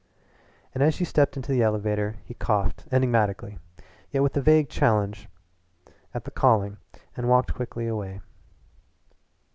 And 0.73 0.81
as 0.81 0.95
she 0.95 1.05
stepped 1.05 1.37
into 1.37 1.51
the 1.51 1.61
elevator 1.61 2.15
he 2.25 2.33
coughed 2.33 2.87
enigmatically, 2.91 3.59
yet 4.09 4.23
with 4.23 4.35
a 4.35 4.41
vague 4.41 4.67
challenge, 4.67 5.29
at 6.11 6.23
the 6.23 6.31
calling, 6.31 6.77
and 7.15 7.29
walked 7.29 7.53
quickly 7.53 7.85
away. 7.85 8.19